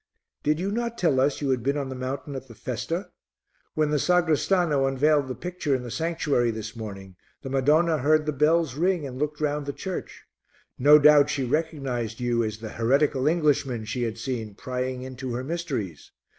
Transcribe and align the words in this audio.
"Did 0.41 0.59
you 0.59 0.71
not 0.71 0.97
tell 0.97 1.19
us 1.19 1.41
you 1.43 1.51
had 1.51 1.61
been 1.61 1.77
on 1.77 1.89
the 1.89 1.93
Mountain 1.95 2.33
at 2.33 2.47
the 2.47 2.55
festa? 2.55 3.11
When 3.75 3.91
the 3.91 3.99
sagrestano 3.99 4.87
unveiled 4.87 5.27
the 5.27 5.35
picture 5.35 5.75
in 5.75 5.83
the 5.83 5.91
sanctuary 5.91 6.49
this 6.49 6.75
morning, 6.75 7.17
the 7.43 7.51
Madonna 7.51 7.99
heard 7.99 8.25
the 8.25 8.31
bells 8.33 8.73
ring 8.73 9.05
and 9.05 9.19
looked 9.19 9.39
round 9.39 9.67
the 9.67 9.73
church; 9.73 10.23
no 10.79 10.97
doubt 10.97 11.29
she 11.29 11.43
recognized 11.45 12.19
you 12.19 12.43
as 12.43 12.57
the 12.57 12.69
heretical 12.69 13.27
Englishman 13.27 13.85
she 13.85 14.01
had 14.01 14.17
seen 14.17 14.55
prying 14.55 15.03
into 15.03 15.33
her 15.35 15.43
mysteries. 15.43 16.09